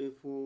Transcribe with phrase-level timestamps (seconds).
[0.00, 0.40] وقفوا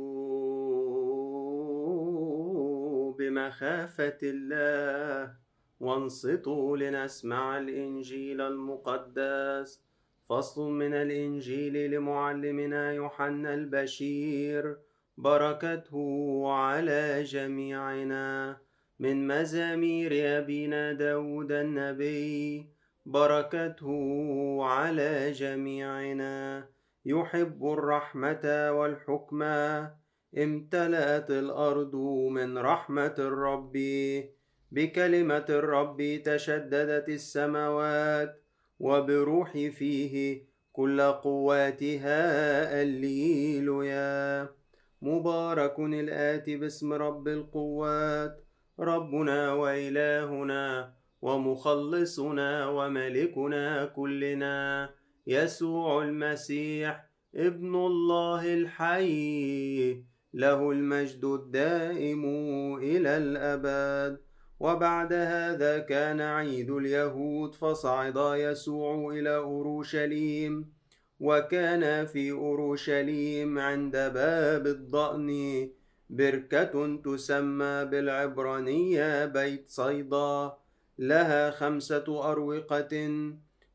[3.12, 5.34] بمخافة الله
[5.80, 9.84] وانصتوا لنسمع الإنجيل المقدس.
[10.24, 14.76] فصل من الإنجيل لمعلمنا يوحنا البشير.
[15.16, 18.56] بركته على جميعنا.
[18.98, 22.66] من مزامير أبينا داود النبي.
[23.06, 26.68] بركته على جميعنا.
[27.04, 29.92] يحب الرحمة والحكمة.
[30.38, 31.96] امتلأت الأرض
[32.30, 33.72] من رحمة الرب.
[34.72, 38.42] بكلمة الرب تشددت السماوات
[38.80, 42.22] وبروح فيه كل قواتها
[42.82, 44.48] الليلويا
[45.02, 48.44] مبارك الآتي باسم رب القوات
[48.80, 54.90] ربنا وإلهنا ومخلصنا وملكنا كلنا.
[55.26, 62.24] يسوع المسيح ابن الله الحي له المجد الدائم
[62.78, 64.20] إلى الأبد.
[64.60, 70.72] وبعد هذا كان عيد اليهود فصعد يسوع إلى أورشليم
[71.20, 75.30] وكان في أورشليم عند باب الضأن.
[76.10, 80.52] بركة تسمى بالعبرانية بيت صيدا
[80.98, 83.08] لها خمسة أروقة.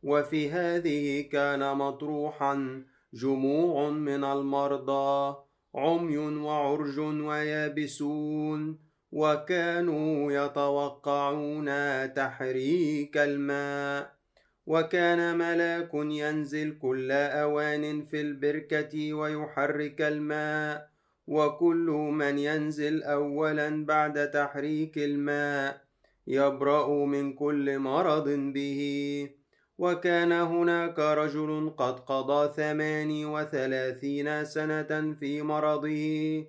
[0.03, 2.83] وفي هذه كان مطروحا
[3.13, 5.37] جموع من المرضى
[5.75, 8.79] عمي وعرج ويابسون
[9.11, 11.69] وكانوا يتوقعون
[12.13, 14.19] تحريك الماء.
[14.67, 20.89] وكان ملاك ينزل كل أوان في البركة ويحرك الماء.
[21.27, 25.81] وكل من ينزل اولا بعد تحريك الماء
[26.27, 29.38] يبرأ من كل مرض به.
[29.79, 36.45] وكان هناك رجل قد قضى ثمان وثلاثين سنة في مرضه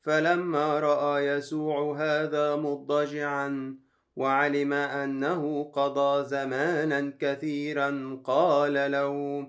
[0.00, 3.76] فلما رأى يسوع هذا مضجعا
[4.16, 9.46] وعلم أنه قضى زمانا كثيرا قال له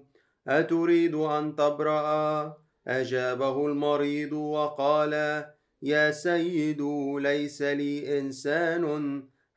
[0.48, 2.58] أتريد أن تبرأ؟
[2.88, 5.44] أجابه المريض وقال
[5.82, 6.82] يا سيد
[7.20, 8.84] ليس لي إنسان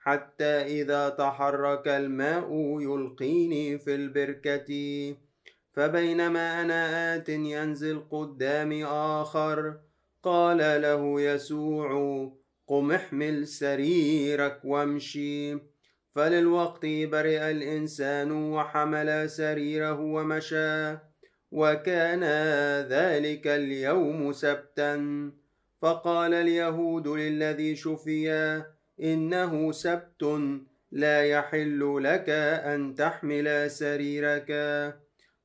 [0.04, 2.48] حتى إذا تحرك الماء
[2.80, 4.70] يلقيني في البركة.
[5.72, 9.76] فبينما أنا آت ينزل قدامي آخر
[10.22, 11.90] قال له يسوع
[12.66, 15.58] قم احمل سريرك وامشي.
[16.10, 20.96] فللوقت برئ الإنسان وحمل سريره ومشى
[21.52, 22.24] وكان
[22.88, 24.94] ذلك اليوم سبتا.
[25.82, 28.62] فقال اليهود للذي شفي
[29.00, 30.22] إنه سبت
[30.92, 32.28] لا يحل لك
[32.64, 34.50] أن تحمل سريرك.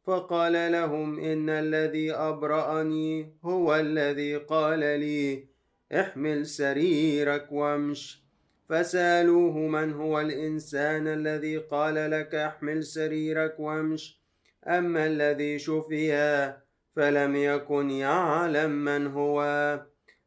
[0.04, 5.48] فقال لهم إن الذي أبرأني هو الذي قال لي
[5.92, 8.24] احمل سريرك وامش.
[8.66, 14.20] فسألوه من هو الإنسان الذي قال لك احمل سريرك وامش؟
[14.68, 16.54] أما الذي شفي
[16.96, 19.40] فلم يكن يعلم من هو.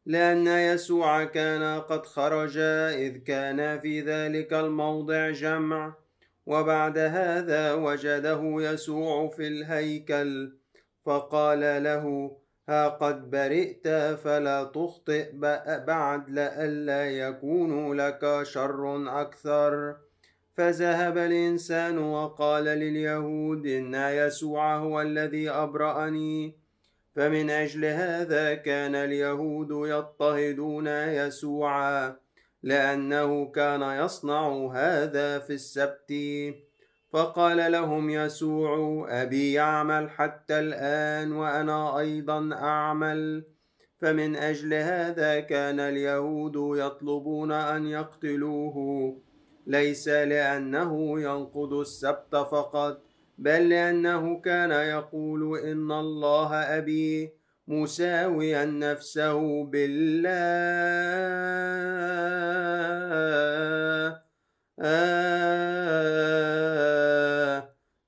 [0.05, 5.93] لأن يسوع كان قد خرج إذ كان في ذلك الموضع جمع.
[6.45, 10.53] وبعد هذا وجده يسوع في الهيكل
[11.05, 12.37] فقال له
[12.69, 13.87] ها قد برئت
[14.23, 15.31] فلا تخطئ
[15.87, 19.95] بعد لئلا يكون لك شر أكثر.
[20.53, 26.62] فذهب الإنسان وقال لليهود إن يسوع هو الذي أبرأني
[27.15, 32.15] فمن أجل هذا كان اليهود يضطهدون يسوعا
[32.63, 36.13] لأنه كان يصنع هذا في السبت.
[37.11, 43.43] فقال لهم يسوع أبي يعمل حتى الآن وأنا أيضا أعمل.
[44.01, 48.77] فمن أجل هذا كان اليهود يطلبون أن يقتلوه
[49.67, 53.02] ليس لأنه ينقض السبت فقط.
[53.37, 57.33] بل لأنه كان يقول إن الله أبي
[57.67, 60.33] مساويا نفسه بالله.
[64.79, 65.23] آه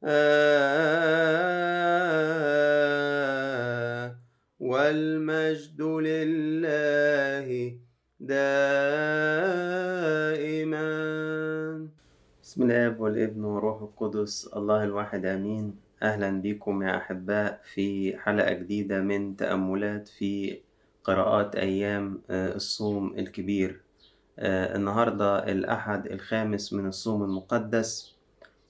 [0.03, 0.65] آه
[4.59, 7.79] والمجد لله
[8.19, 8.84] دائما
[13.05, 15.75] والابن وروح القدس الله الواحد آمين.
[16.03, 20.59] أهلا بكم يا أحباء في حلقة جديدة من تأملات في
[21.03, 23.81] قراءات أيام الصوم الكبير.
[24.39, 28.15] النهارده الأحد الخامس من الصوم المقدس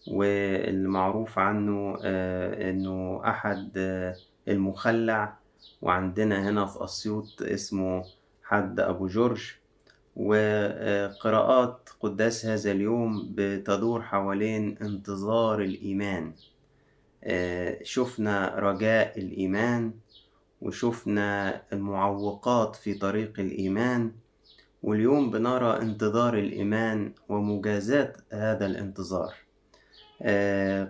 [0.07, 1.97] والمعروف عنه
[2.69, 3.71] إنه أحد
[4.47, 5.37] المخلع.
[5.81, 8.03] وعندنا هنا في أسيوط اسمه
[8.43, 9.55] حد أبو جورج.
[10.15, 16.33] وقراءات قداس هذا اليوم بتدور حوالين انتظار الإيمان.
[17.83, 19.93] شفنا رجاء الإيمان
[20.61, 24.11] وشفنا المعوقات في طريق الإيمان
[24.83, 29.33] واليوم بنرى انتظار الإيمان ومجازاة هذا الانتظار.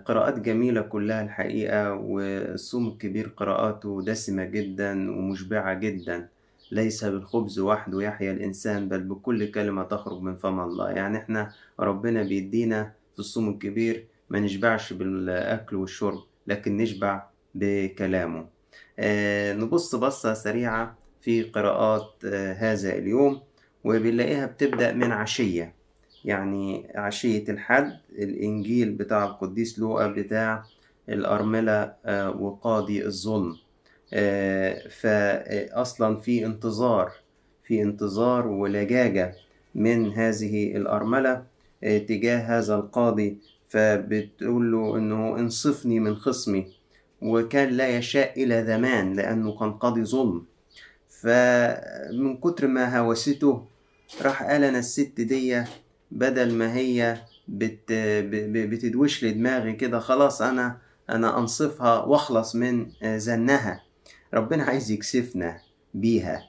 [0.04, 6.28] قراءات جميلة كلها الحقيقة والصوم الكبير قراءاته دسمة جدا ومشبعة جدا.
[6.70, 10.90] ليس بالخبز وحده يحيا الإنسان بل بكل كلمة تخرج من فم الله.
[10.90, 18.46] يعني إحنا ربنا بيدينا في الصوم الكبير ما نشبعش بالأكل والشرب لكن نشبع بكلامه.
[18.98, 23.40] آه نبص بصة سريعة في قراءات آه هذا اليوم
[23.84, 25.74] وبنلاقيها بتبدأ من عشية.
[26.24, 30.64] يعني عشية الحد الإنجيل بتاع القديس لوقا بتاع
[31.08, 33.56] الأرملة آه وقاضي الظلم.
[34.90, 37.12] فأصلا في انتظار
[37.64, 39.34] في انتظار ولجاجة
[39.74, 41.42] من هذه الأرملة
[41.82, 43.38] تجاه هذا القاضي.
[43.68, 46.66] فبتقول له إنه انصفني من خصمي
[47.22, 50.44] وكان لا يشاء إلى زمان لأنه كان قاضي ظلم.
[51.08, 53.64] فمن كتر ما هوسته
[54.22, 55.62] راح قال أنا الست دي
[56.10, 57.18] بدل ما هي
[57.48, 57.92] بت
[58.42, 60.76] بتدوش لي دماغي كده خلاص أنا
[61.10, 63.82] أنا أنصفها وأخلص من زنها.
[64.34, 65.58] ربنا عايز يكسفنا
[65.94, 66.42] بيها.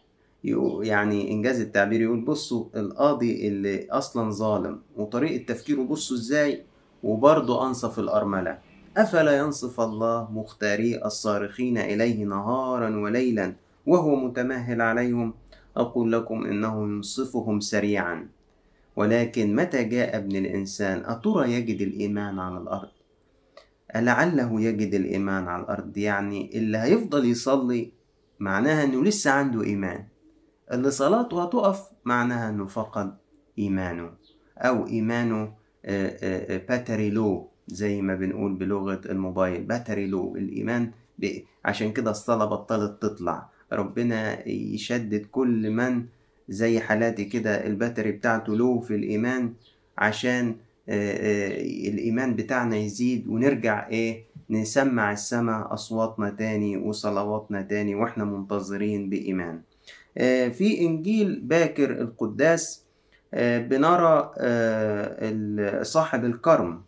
[0.82, 6.64] يعني إنجاز التعبير يقول بصوا القاضي اللي أصلا ظالم وطريقة تفكيره بصوا إزاي
[7.04, 8.60] وبرضه أنصف الأرملة.
[8.98, 13.54] أفلا ينصف الله مختاري الصارخين إليه نهارا وليلا
[13.86, 15.34] وهو متمهل عليهم؟
[15.78, 18.28] أقول لكم إنه ينصفهم سريعا.
[18.96, 22.97] ولكن متى جاء ابن الإنسان؟ أترى يجد الإيمان على الأرض؟
[23.95, 27.92] ألعله يجد الإيمان على الأرض؟ يعني اللي هيفضل يصلي
[28.39, 30.04] معناها إنه لسه عنده إيمان.
[30.72, 33.13] اللي صلاته هتقف معناها إنه فقد
[33.60, 34.10] إيمانه
[34.57, 35.54] أو إيمانه
[36.69, 40.92] باتري لو زي ما بنقول بلغة الموبايل باتري لو الإيمان
[41.66, 43.50] عشان كده الصلاة بطلت تطلع.
[43.74, 46.06] ربنا يشدد كل من
[46.50, 49.54] زي حالاتي كده الباتري بتاعته لو في الإيمان
[49.98, 50.56] عشان
[50.89, 59.62] الإيمان بتاعنا يزيد ونرجع إيه نسمع السماء أصواتنا تاني وصلواتنا تاني وإحنا منتظرين بإيمان.
[60.51, 62.84] في إنجيل باكر القداس
[63.34, 64.31] بنرى
[65.84, 66.81] صاحب الكرم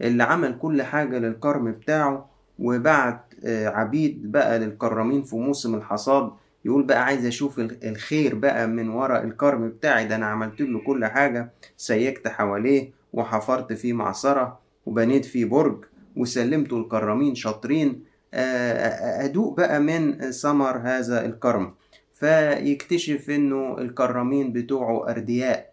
[0.00, 6.30] اللي عمل كل حاجة للكرم بتاعه وبعت عبيد بقى للكرامين في موسم الحصاد
[6.64, 11.04] يقول بقى عايز أشوف الخير بقى من ورا الكرم بتاعي ده أنا عملت له كل
[11.04, 15.84] حاجة سيكت حواليه وحفرت فيه معصرة وبنيت فيه برج
[16.16, 18.04] وسلمته الكرامين شاطرين.
[18.34, 21.74] أدوق بقى من ثمر هذا الكرم.
[22.12, 25.70] فيكتشف إنه الكرامين بتوعه أردياء.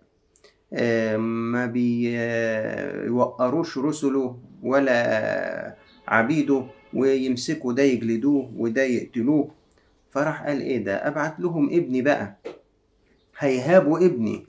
[1.18, 1.66] ما
[3.06, 5.76] بيوقروش رسله ولا
[6.08, 6.64] عبيده
[6.94, 9.52] ويمسكوا ده يجلدوه وده يقتلوه.
[10.10, 12.38] فراح قال إيه ده؟ أبعت لهم ابني بقى.
[13.40, 14.47] هيهابوا ابني.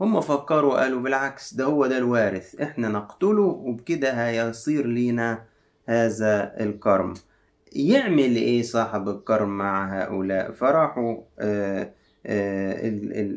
[0.00, 5.44] هم فكروا قالوا بالعكس ده هو ده الوارث إحنا نقتله وبكده هيصير لينا
[5.86, 7.14] هذا الكرم.
[7.72, 11.90] يعمل إيه صاحب الكرم مع هؤلاء؟ فراحوا آآ
[12.26, 12.80] آآ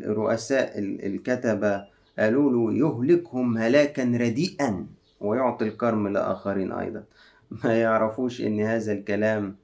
[0.06, 1.86] الرؤساء الكتبة
[2.20, 4.86] قالوا له يهلكهم هلاكا رديئا
[5.20, 7.03] ويعطي الكرم لآخرين أيضا.
[7.63, 9.56] ما يعرفوش إن هذا الكلام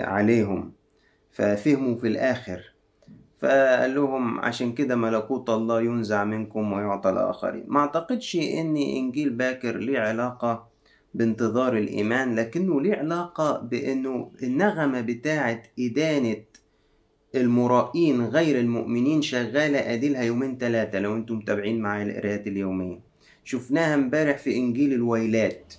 [0.00, 0.72] عليهم
[1.32, 2.72] ففهموا في الآخر.
[3.38, 9.76] فقال لهم عشان كده ملكوت الله ينزع منكم ويعطى لآخرين ما أعتقدش إن إنجيل باكر
[9.76, 10.68] ليه علاقة
[11.14, 16.36] بانتظار الإيمان لكنه ليه علاقة بأنه النغمة بتاعة إدانة
[17.34, 23.00] المرائين غير المؤمنين شغالة أديلها يومين ثلاثة لو أنتم متابعين معايا القراءات اليومية.
[23.44, 25.74] شفناها امبارح في إنجيل الويلات.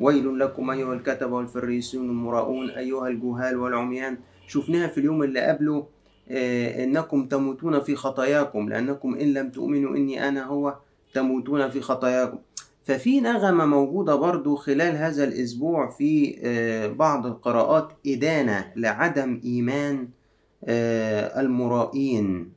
[0.00, 4.18] ويل لكم أيها الكتبة والفريسيون المراؤون أيها الجهال والعميان.
[4.48, 5.86] شفناها في اليوم اللي قبله
[6.30, 10.76] إنكم تموتون في خطاياكم لأنكم إن لم تؤمنوا إني أنا هو
[11.14, 12.38] تموتون في خطاياكم.
[12.84, 20.08] ففي نغمة موجودة برضو خلال هذا الأسبوع في آه بعض القراءات إدانة لعدم إيمان
[20.64, 22.52] آه المرائين.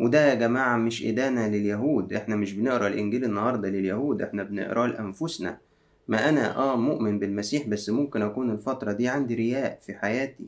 [0.00, 2.12] وده يا جماعة مش إدانة لليهود.
[2.12, 5.58] إحنا مش بنقرأ الإنجيل النهاردة لليهود إحنا بنقرأه لأنفسنا.
[6.08, 10.44] ما أنا آه مؤمن بالمسيح بس ممكن أكون الفترة دي عندي رياء في حياتي.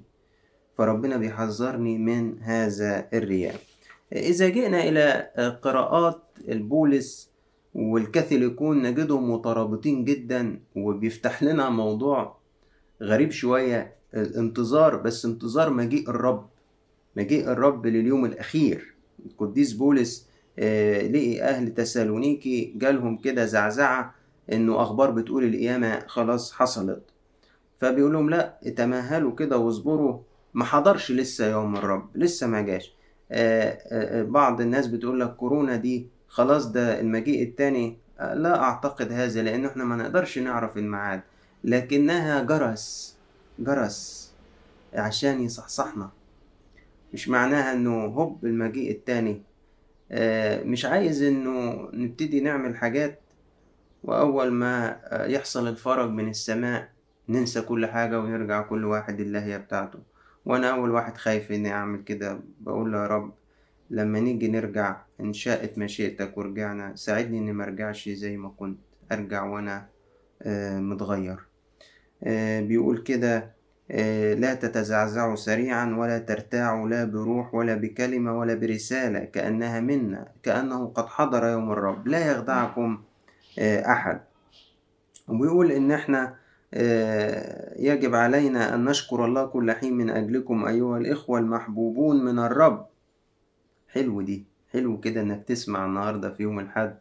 [0.75, 3.55] فربنا بيحذرني من هذا الرياء.
[4.12, 5.31] إذا جئنا إلى
[5.62, 7.31] قراءات البولس
[7.75, 12.37] والكاثوليكون نجدهم مترابطين جدا وبيفتح لنا موضوع
[13.02, 16.47] غريب شوية الانتظار بس انتظار مجيء الرب
[17.17, 18.95] مجيء الرب لليوم الأخير.
[19.26, 24.14] القديس بولس آه، لقي أهل تسالونيكي جالهم كده زعزعة
[24.52, 27.02] إنه أخبار بتقول القيامة خلاص حصلت.
[27.79, 30.19] فبيقول لهم لا تمهلوا كده واصبروا
[30.54, 32.92] ما حضرش لسه يوم الرب لسه ما جاش.
[33.32, 37.97] آه، آه، بعض الناس بتقول لك كورونا دي خلاص ده المجيء التاني.
[38.21, 41.21] لا أعتقد هذا لأن إحنا ما نقدرش نعرف الميعاد.
[41.64, 43.16] لكنها جرس
[43.59, 44.32] جرس
[44.94, 46.11] عشان يصحصحنا.
[47.12, 49.42] مش معناها إنه هوب المجيء التاني.
[50.12, 53.21] آه، مش عايز إنه نبتدي نعمل حاجات
[54.04, 56.88] وأول ما يحصل الفرج من السماء
[57.28, 59.99] ننسى كل حاجة ونرجع كل واحد اللهية بتاعته.
[60.46, 62.40] وأنا أول واحد خايف إني أعمل كده.
[62.61, 63.32] بقول يا رب
[63.90, 68.78] لما نيجي نرجع إن شاءت مشيئتك ورجعنا ساعدني إني مرجعش زي ما كنت.
[69.12, 69.87] أرجع وأنا
[70.42, 71.38] آه، متغير.
[72.25, 73.52] آه، بيقول كده
[73.90, 80.87] آه، لا تتزعزعوا سريعا ولا ترتاعوا لا بروح ولا بكلمة ولا برسالة كأنها منا كأنه
[80.87, 82.08] قد حضر يوم الرب.
[82.08, 83.02] لا يخدعكم
[83.58, 84.20] أحد.
[85.28, 86.34] وبيقول إن إحنا
[87.79, 92.87] يجب علينا أن نشكر الله كل حين من أجلكم أيها الإخوة المحبوبون من الرب.
[93.88, 96.97] حلو دي حلو كده إنك تسمع النهاردة في يوم الحد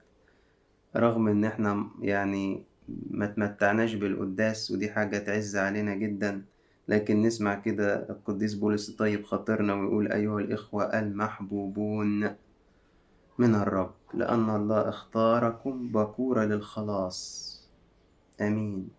[0.96, 2.64] رغم إن إحنا يعني
[3.10, 6.42] ما تمتعناش بالقداس ودي حاجة تعز علينا جدا
[6.88, 12.36] لكن نسمع كده القديس بولس الطيب خاطرنا ويقول أيها الإخوة المحبوبون
[13.38, 17.52] من الرب لأن الله اختاركم بكورة للخلاص.
[18.42, 18.90] آمين.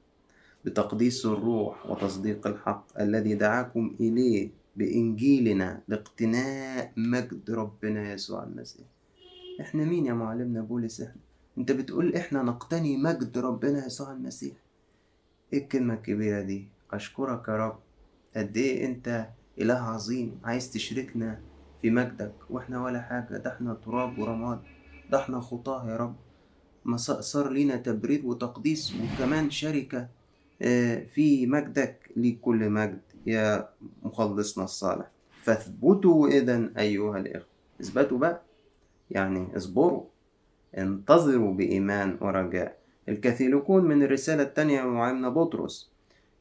[0.64, 8.87] بتقديس الروح وتصديق الحق الذي دعاكم إليه بإنجيلنا لاقتناء مجد ربنا يسوع المسيح.
[9.61, 11.21] إحنا مين يا معلمنا بولس إحنا؟
[11.59, 14.54] أنت بتقول إحنا نقتني مجد ربنا يسوع المسيح.
[15.52, 17.78] إيه الكلمة الكبيرة دي؟ أشكرك يا رب.
[18.37, 19.28] قد إيه أنت
[19.61, 21.40] إله عظيم عايز تشركنا
[21.83, 23.37] في مجدك وإحنا ولا حاجة.
[23.37, 24.61] ده إحنا تراب ورماد.
[25.11, 26.16] ده إحنا خطاة يا رب.
[26.85, 30.09] ما صار لينا تبرير وتقديس وكمان شركة
[31.14, 33.69] في مجدك ليك كل مجد يا
[34.02, 35.07] مخلصنا الصالح.
[35.42, 37.49] فاثبتوا إذا أيها الإخوة.
[37.81, 38.40] اثبتوا بقى.
[39.11, 40.04] يعني اصبروا.
[40.78, 42.76] انتظروا بإيمان ورجاء.
[43.09, 45.90] الكثيرون من الرسالة التانية معلمنا بطرس.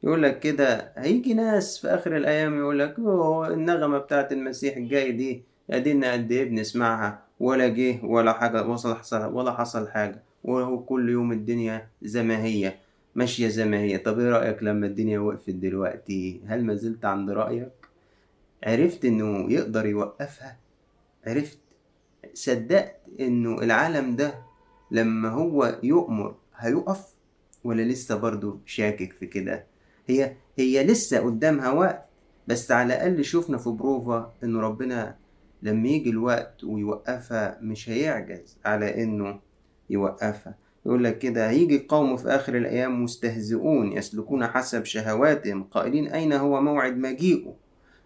[0.02, 2.98] يقول لك كده هيجي ناس في آخر الأيام يقول لك
[3.52, 9.32] النغمة بتاعت المسيح الجاي دي أدينا قد إيه بنسمعها ولا جه ولا حاجة وصل حصل
[9.34, 12.74] ولا حصل حاجة وهو كل يوم الدنيا زي ما هي
[13.14, 13.98] ماشية زي ما هي.
[13.98, 17.72] طب إيه رأيك لما الدنيا وقفت دلوقتي؟ هل ما زلت عند رأيك؟
[18.64, 20.58] عرفت إنه يقدر يوقفها.
[21.26, 21.58] عرفت.
[22.34, 24.34] صدقت إنه العالم ده
[24.90, 27.06] لما هو يؤمر هيقف
[27.64, 29.66] ولا لسه برضو شاكك في كده؟
[30.06, 32.04] هي هي لسه قدامها وقت.
[32.48, 35.16] بس على الأقل شفنا في بروفا إنه ربنا
[35.62, 39.40] لما يجي الوقت ويوقفها مش هيعجز على إنه
[39.90, 40.54] يوقفها.
[40.86, 46.60] يقول لك كده هيجي قوم في آخر الأيام مستهزئون يسلكون حسب شهواتهم قائلين أين هو
[46.60, 47.54] موعد مجيئه؟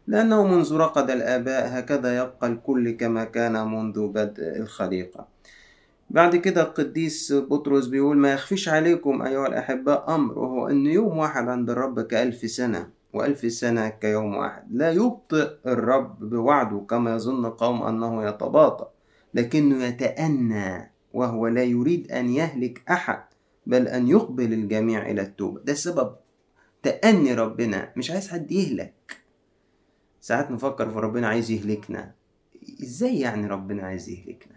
[0.07, 5.27] لأنه منذ رقد الآباء هكذا يبقى الكل كما كان منذ بدء الخليقة.
[6.11, 11.49] بعد كده القديس بطرس بيقول ما يخفيش عليكم أيها الأحباء أمر وهو أن يوم واحد
[11.49, 14.63] عند الرب كألف سنة وألف سنة كيوم واحد.
[14.71, 18.91] لا يبطئ الرب بوعده كما يظن قوم أنه يتباطأ
[19.35, 23.25] لكنه يتأنى وهو لا يريد أن يهلك أحد
[23.67, 25.61] بل أن يقبل الجميع إلى التوبة.
[25.61, 26.17] ده سبب
[26.83, 27.93] تأني ربنا.
[27.97, 29.17] مش عايز حد يهلك.
[30.21, 32.15] ساعات نفكر في ربنا عايز يهلكنا.
[32.83, 34.57] إزاي يعني ربنا عايز يهلكنا؟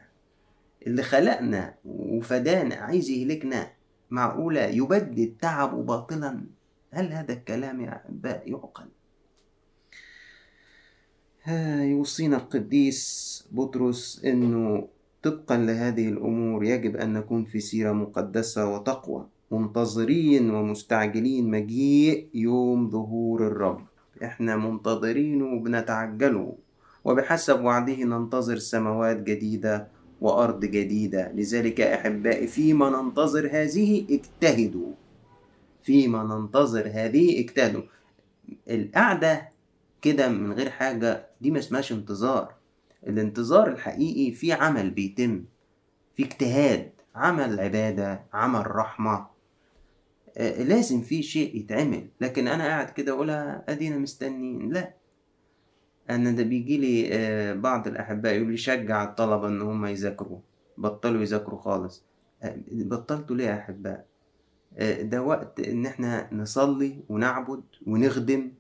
[0.87, 3.71] اللي خلقنا وفدانا عايز يهلكنا.
[4.09, 6.41] معقولة يبدد تعبه باطلا
[6.91, 8.89] هل هذا الكلام يا أحباء يعقل؟
[11.91, 14.87] يوصينا القديس بطرس إنه
[15.23, 23.47] طبقا لهذه الأمور يجب أن نكون في سيرة مقدسة وتقوى منتظرين ومستعجلين مجيء يوم ظهور
[23.47, 23.81] الرب.
[24.23, 26.55] إحنا منتظرين وبنتعجله
[27.05, 29.87] وبحسب وعده ننتظر سماوات جديدة
[30.21, 31.31] وأرض جديدة.
[31.31, 34.91] لذلك أحبائي فيما ننتظر هذه اجتهدوا.
[35.83, 37.81] فيما ننتظر هذه اجتهدوا.
[38.69, 39.49] القعدة
[40.01, 42.58] كده من غير حاجة دي ما اسمهاش انتظار.
[43.07, 45.43] الانتظار الحقيقي في عمل بيتم
[46.15, 49.27] في اجتهاد عمل عبادة عمل رحمة.
[50.37, 54.93] آه، لازم في شيء يتعمل لكن أنا قاعد كده أقولها أدينا مستنين لا.
[56.09, 60.39] أنا ده بيجي لي آه، بعض الأحباء يقول لي شجع الطلبة إن هم يذاكروا.
[60.77, 62.05] بطلوا يذاكروا خالص.
[62.43, 64.05] آه، بطلتوا ليه يا أحباء؟
[65.01, 68.51] ده وقت إن إحنا نصلي ونعبد ونخدم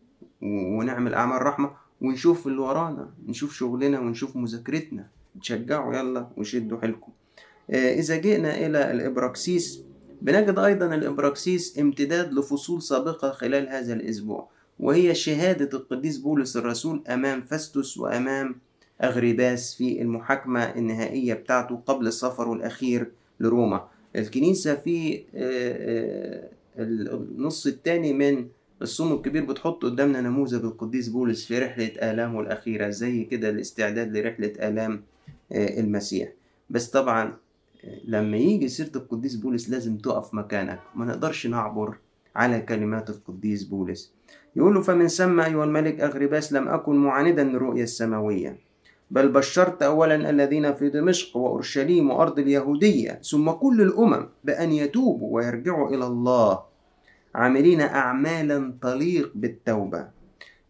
[0.41, 5.07] ونعمل أعمال رحمة ونشوف اللي ورانا نشوف شغلنا ونشوف مذاكرتنا.
[5.41, 7.11] تشجعوا يلا وشدوا حيلكم.
[7.69, 9.83] آه، إذا جئنا إلى الإبراكسيس
[10.21, 17.41] بنجد أيضا الإبراكسيس امتداد لفصول سابقة خلال هذا الأسبوع وهي شهادة القديس بولس الرسول أمام
[17.41, 18.55] فاستوس وأمام
[19.03, 23.87] أغريباس في المحاكمة النهائية بتاعته قبل سفره الأخير لروما.
[24.15, 28.47] الكنيسة في آه، آه، النص الثاني من
[28.81, 34.53] الصوم الكبير بتحط قدامنا نموذج القديس بولس في رحلة آلامه الأخيرة زي كده الاستعداد لرحلة
[34.69, 35.03] آلام
[35.51, 36.29] آه، المسيح.
[36.69, 37.33] بس طبعا
[38.05, 40.79] لما يجي سيرة القديس بولس لازم تقف مكانك.
[40.95, 41.97] ما نقدرش نعبر
[42.35, 44.13] على كلمات القديس بولس.
[44.55, 48.57] يقول له فمن ثم أيها الملك أغرباس لم أكن معاندا للرؤية السماوية
[49.11, 55.89] بل بشرت أولا الذين في دمشق وأورشليم وأرض اليهودية ثم كل الأمم بأن يتوبوا ويرجعوا
[55.89, 56.59] إلى الله
[57.35, 60.07] عاملين أعمالا تليق بالتوبة.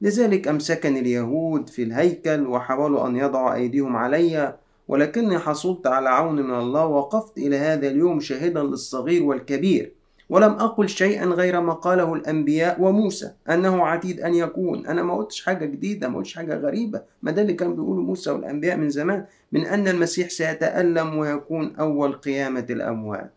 [0.02, 6.54] لذلك أمسكني اليهود في الهيكل وحاولوا أن يضعوا أيديهم علي ولكني حصلت على عون من
[6.54, 9.92] الله وقفت إلى هذا اليوم شاهدا للصغير والكبير.
[10.30, 14.88] ولم أقل شيئا غير ما قاله الأنبياء وموسى أنه عتيد أن يكون.
[14.88, 17.02] أنا ما قلتش حاجة جديدة ما قلتش حاجة غريبة.
[17.22, 22.14] ما ده اللي كان بيقوله موسى والأنبياء من زمان من أن المسيح سيتألم ويكون أول
[22.14, 23.34] قيامة الأموات.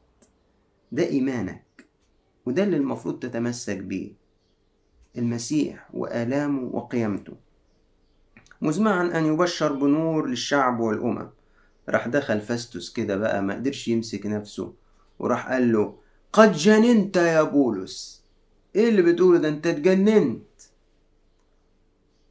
[0.93, 1.72] ده إيمانك.
[2.47, 4.13] وده اللي المفروض تتمسك بيه.
[5.19, 7.33] المسيح وآلامه وقيامته.
[8.63, 11.29] مزمعا أن يبشر بنور للشعب والأمم.
[11.89, 14.75] راح دخل فاستوس كده بقى ما قدرش يمسك نفسه
[15.19, 15.97] وراح قال له
[16.33, 18.25] قد جننت يا بولس.
[18.77, 20.43] إيه اللي بتقوله ده؟ أنت اتجننت.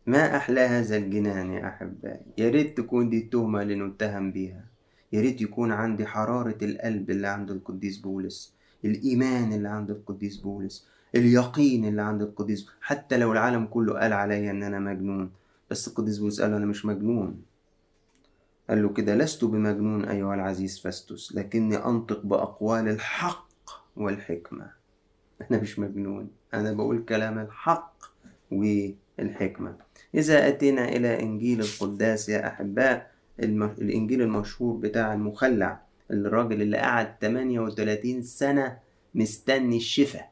[0.05, 2.21] ما أحلى هذا الجنان يا أحبائي.
[2.37, 4.65] يا ريت تكون دي التهمة اللي نتهم بيها.
[5.13, 8.53] يا ريت يكون عندي حرارة القلب اللي عند القديس بولس.
[8.85, 14.51] الإيمان اللي عند القديس بولس اليقين اللي عند القديس حتى لو العالم كله قال عليا
[14.51, 15.31] إن أنا مجنون
[15.71, 17.41] بس القديس بولس قال أنا مش مجنون.
[18.69, 23.49] قال له كده لست بمجنون أيها العزيز فاستوس لكني أنطق بأقوال الحق
[23.95, 24.71] والحكمة.
[25.51, 27.95] أنا مش مجنون أنا بقول كلام الحق
[28.51, 29.75] والحكمة.
[30.15, 35.81] إذا أتينا إلى إنجيل القداس يا أحباء الإنجيل المشهور بتاع المخلع.
[36.11, 38.77] الراجل اللي قعد 38 سنة
[39.15, 40.31] مستني الشفاء.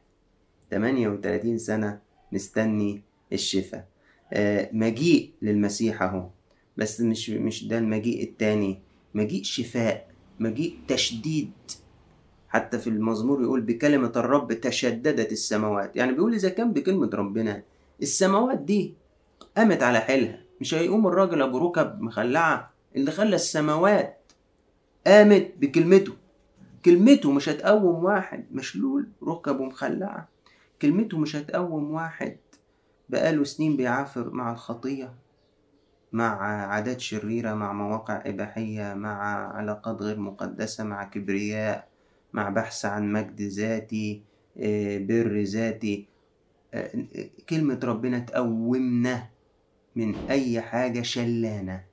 [0.70, 1.98] 38 سنة
[2.32, 3.86] مستني الشفاء.
[4.32, 6.28] آه مجيء للمسيح أهو.
[6.76, 8.78] بس مش مش ده المجيء التاني.
[9.14, 11.50] مجيء شفاء مجيء تشديد.
[12.48, 15.96] حتى في المزمور يقول بكلمة الرب تشددت السماوات.
[15.96, 17.62] يعني بيقول إذا كان بكلمة ربنا
[18.02, 18.94] السماوات دي
[19.56, 20.40] قامت على حيلها.
[20.60, 24.19] مش هيقوم الراجل أبو ركب مخلعة اللي خلى السماوات
[25.06, 26.12] قامت بكلمته.
[26.84, 30.28] كلمته مش هتقوم واحد مشلول ركب ومخلعة.
[30.82, 32.36] كلمته مش هتقوم واحد
[33.08, 35.14] بقاله سنين بيعافر مع الخطية
[36.12, 41.88] مع عادات شريرة مع مواقع إباحية مع علاقات غير مقدسة مع كبرياء
[42.32, 44.22] مع بحث عن مجد ذاتي
[44.58, 46.06] آه، بر ذاتي.
[46.74, 46.90] آه،
[47.48, 49.28] كلمة ربنا تقومنا
[49.96, 51.84] من أي حاجة شلانة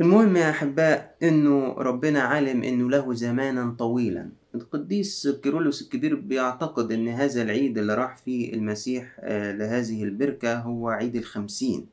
[0.00, 4.28] المهم يا أحباء إنه ربنا عالم إنه له زمانا طويلا.
[4.54, 10.88] القديس كيرلس الكبير بيعتقد إن هذا العيد اللي راح فيه المسيح آه، لهذه البركة هو
[10.88, 11.86] عيد الخمسين.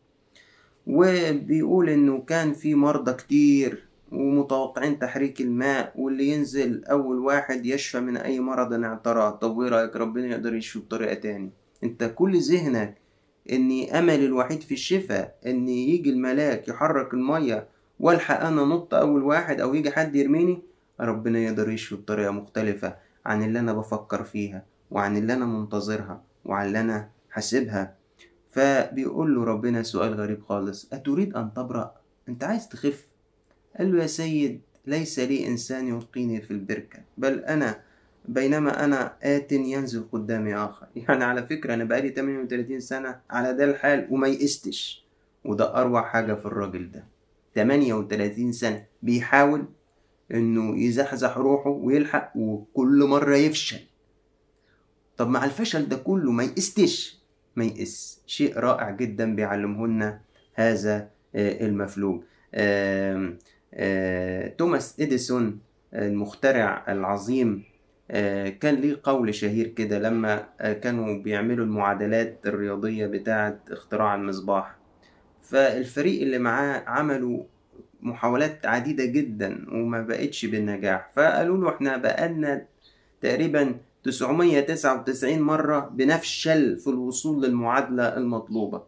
[0.87, 8.17] وبيقول إنه كان في مرضى كتير ومتوقعين تحريك الماء واللي ينزل أول واحد يشفى من
[8.17, 9.29] أي مرض اعتراه.
[9.29, 11.49] طب وإيه رأيك؟ ربنا يقدر يشفي بطريقة تاني
[11.83, 12.97] أنت كل ذهنك
[13.51, 17.67] إن أمل الوحيد في الشفاء إن يجي الملاك يحرك المية
[18.01, 20.61] والحق أنا نط أول واحد أو يجي حد يرميني؟
[20.99, 26.67] ربنا يقدر يشفي بطريقة مختلفة عن اللي أنا بفكر فيها وعن اللي أنا منتظرها وعن
[26.67, 27.95] اللي أنا حاسبها.
[28.49, 31.95] فبيقول له ربنا سؤال غريب خالص أتريد أن تبرأ؟
[32.29, 33.05] أنت عايز تخف؟
[33.77, 37.81] قال له يا سيد ليس لي إنسان يلقيني في البركة بل أنا
[38.25, 40.87] بينما أنا آت ينزل قدامي آخر.
[41.07, 45.05] يعني على فكرة أنا بقالي 38 سنة على ده الحال وما يئستش.
[45.45, 47.10] وده أروع حاجة في الراجل ده.
[47.55, 49.65] 38 سنة بيحاول
[50.33, 53.79] إنه يزحزح روحه ويلحق وكل مرة يفشل.
[55.17, 57.21] طب مع الفشل ده كله ما يئستش
[57.55, 60.21] ما يئس شيء رائع جدا بيعلمه لنا
[60.53, 62.21] هذا آه، المفلوج.
[62.53, 65.59] آه، توماس إديسون
[65.93, 67.63] المخترع العظيم
[68.11, 74.75] آه، كان ليه قول شهير كده لما آه، كانوا بيعملوا المعادلات الرياضية بتاعة اختراع المصباح.
[75.41, 77.43] فالفريق اللي معاه عملوا
[78.01, 81.11] محاولات عديدة جدا وما بقتش بالنجاح.
[81.15, 82.65] فقالوا له إحنا بقالنا
[83.21, 88.83] تقريبا 999 مرة بنفشل في الوصول للمعادلة المطلوبة.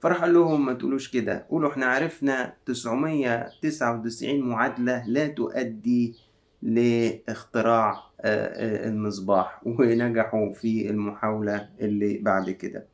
[0.00, 6.14] فراح قال لهم ما تقولوش كده قولوا إحنا عرفنا 999 معادلة لا تؤدي
[6.62, 12.86] لاختراع آه، آه، المصباح ونجحوا في المحاولة اللي بعد كده.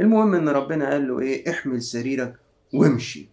[0.00, 2.34] المهم إن ربنا قال له إيه؟ احمل سريرك
[2.74, 3.28] وامشي.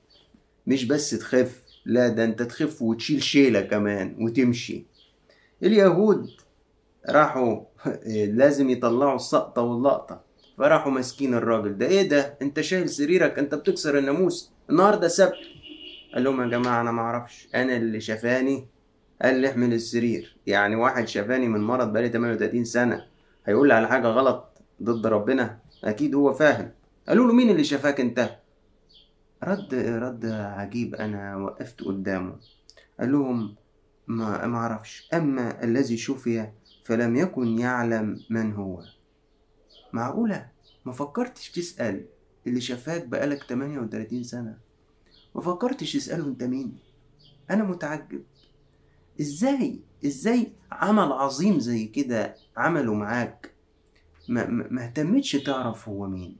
[0.67, 4.85] مش بس تخف لا ده أنت تخف وتشيل شيلة كمان وتمشي.
[5.63, 6.29] اليهود
[7.09, 7.61] راحوا
[8.41, 10.21] لازم يطلعوا السقطة واللقطة.
[10.57, 11.85] فراحوا ماسكين الراجل ده.
[11.87, 14.51] إيه ده؟ أنت شايل سريرك أنت بتكسر الناموس.
[14.69, 15.33] النهارده سبت.
[16.13, 18.67] قال لهم يا جماعة أنا معرفش أنا اللي شفاني.
[19.21, 20.37] قال لي احمل السرير.
[20.47, 23.05] يعني واحد شفاني من مرض بقالي 38 سنة.
[23.45, 24.51] هيقول لي على حاجة غلط
[24.83, 26.71] ضد ربنا؟ أكيد هو فاهم.
[27.07, 28.39] قالوا له مين اللي شفاك أنت؟
[29.43, 32.35] رد رد عجيب أنا وقفت قدامه.
[32.99, 33.55] قال لهم
[34.07, 35.09] ما ما أعرفش.
[35.13, 36.49] أما الذي شفي
[36.83, 38.83] فلم يكن يعلم من هو.
[39.93, 40.49] معقولة؟
[40.85, 42.05] ما فكرتش تسأل.
[42.47, 44.57] اللي شفاك بقالك 38 سنة.
[45.35, 46.77] ما فكرتش تسأله أنت مين؟
[47.51, 48.23] أنا متعجب.
[49.21, 53.56] إزاي؟ إزاي عمل عظيم زي كده عمله معاك؟
[54.29, 56.37] ما, ما اهتمتش تعرف هو مين.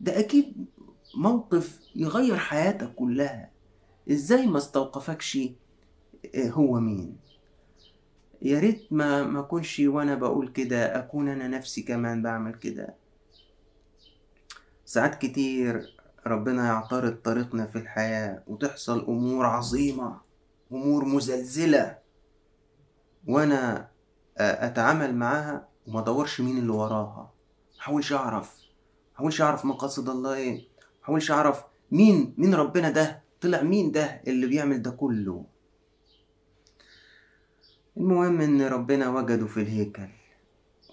[0.00, 0.66] ده أكيد
[1.16, 3.50] موقف يغير حياتك كلها.
[4.10, 5.38] إزاي ما استوقفكش
[6.36, 7.16] هو مين؟
[8.42, 12.94] يا ريت ما ما أكونش وأنا بقول كده أكون أنا نفسي كمان بعمل كده.
[14.84, 15.96] ساعات كتير
[16.26, 20.20] ربنا يعترض طريقنا في الحياة وتحصل أمور عظيمة
[20.72, 21.98] أمور مزلزلة
[23.28, 23.88] وأنا
[24.38, 27.32] أتعامل معاها وما ادورش مين اللي وراها.
[27.78, 28.56] محاولش اعرف
[29.14, 30.64] محاولش اعرف مقاصد الله إيه.
[31.02, 35.44] محاولش اعرف مين مين ربنا ده؟ طلع مين ده اللي بيعمل ده كله؟
[37.96, 40.08] المهم إن ربنا وجده في الهيكل.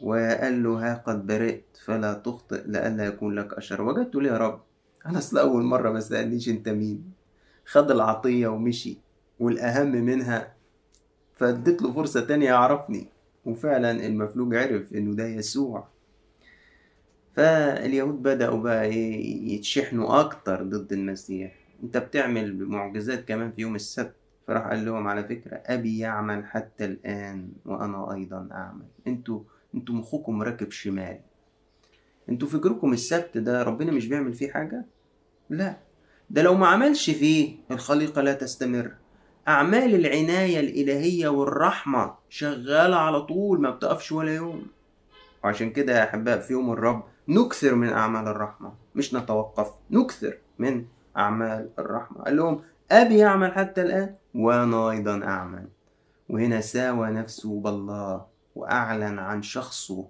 [0.02, 3.82] وقال له ها قد برئت فلا تخطئ لئلا يكون لك أشر.
[3.82, 4.62] وجدته ليه يا رب؟
[5.06, 7.12] أنا أصل أول مرة ما سألنيش أنت مين.
[7.66, 8.98] خد العطية ومشي.
[9.40, 10.54] والأهم منها
[11.36, 13.08] فاديت له فرصة تانية يعرفني.
[13.46, 15.88] وفعلا المفلوج عرف إنه ده يسوع.
[17.36, 21.56] فاليهود بدأوا بقى إيه يتشحنوا أكتر ضد المسيح.
[21.84, 24.16] أنت بتعمل معجزات كمان في يوم السبت؟
[24.48, 28.86] فراح قال لهم على فكرة أبي يعمل حتى الآن وأنا أيضا أعمل.
[29.08, 29.40] أنتوا
[29.76, 31.20] أنتوا مخكم راكب شمال.
[32.30, 34.86] أنتوا فكركم السبت ده ربنا مش بيعمل فيه حاجة؟
[35.50, 35.78] لا.
[36.30, 38.92] ده لو ما عملش فيه الخليقة لا تستمر.
[39.48, 44.68] أعمال العناية الإلهية والرحمة شغالة على طول ما بتقفش ولا يوم.
[45.44, 50.86] وعشان كده يا أحباء في يوم الرب نكثر من أعمال الرحمة مش نتوقف نكثر من
[51.18, 52.24] أعمال الرحمة.
[52.24, 55.68] قال لهم أبي يعمل حتى الآن وأنا أيضا أعمل.
[56.30, 58.26] وهنا ساوى نفسه بالله
[58.56, 60.06] وأعلن عن شخصه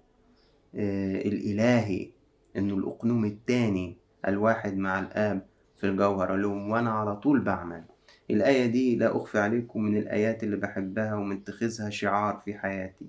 [0.75, 2.09] آه الإلهي
[2.57, 5.45] إنه الأقنوم التاني الواحد مع الآب
[5.77, 6.29] في الجوهر.
[6.31, 7.83] قال لهم وأنا على طول بعمل.
[8.31, 13.05] الآية دي لا أخفي عليكم من الآيات اللي بحبها ومتخذها شعار في حياتي.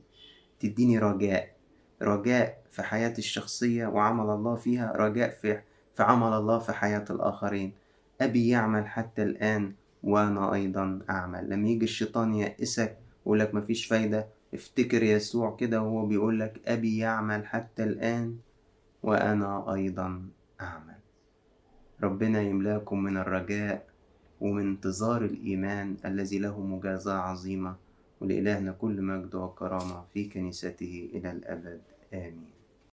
[0.60, 1.54] تديني رجاء
[2.02, 5.60] رجاء في حياتي الشخصية وعمل الله فيها رجاء في
[5.94, 7.72] في عمل الله في حياة الآخرين.
[8.20, 9.72] أبي يعمل حتى الآن
[10.02, 11.50] وأنا أيضا أعمل.
[11.50, 17.84] لما يجي الشيطان يأسك ويقولك مفيش فايدة افتكر يسوع كده وهو بيقولك أبي يعمل حتى
[17.84, 18.36] الآن
[19.02, 20.22] وأنا أيضا
[20.60, 20.94] أعمل.
[22.02, 23.86] ربنا يملاكم من الرجاء
[24.40, 27.76] ومن انتظار الإيمان الذي له مجازاة عظيمة
[28.20, 31.82] ولإلهنا كل مجد وكرامة في كنيسته إلى الأبد.
[32.14, 32.53] آمين.